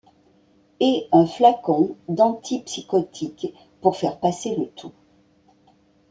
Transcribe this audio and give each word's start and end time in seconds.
Et 0.79 1.05
un 1.11 1.27
flacon 1.27 1.95
d’antipsychotiques, 2.09 3.53
pour 3.81 3.97
faire 3.97 4.19
passer 4.19 4.55
le 4.55 4.65
tout. 4.69 4.93